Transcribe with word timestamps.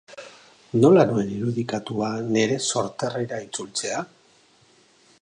Nola 0.85 1.03
nuen 1.09 1.29
irudikatua 1.35 2.09
nire 2.31 2.59
sorterrira 2.71 3.43
itzultzea? 3.49 4.05